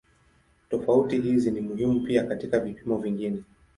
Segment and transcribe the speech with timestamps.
[0.69, 3.43] Tofauti hizi ni muhimu pia katika vipimo vingine.